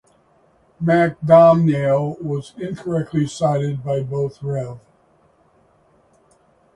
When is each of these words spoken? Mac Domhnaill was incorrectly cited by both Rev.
Mac 0.79 1.19
Domhnaill 1.21 2.19
was 2.23 2.53
incorrectly 2.57 3.27
cited 3.27 3.83
by 3.83 4.01
both 4.01 4.41
Rev. 4.41 4.79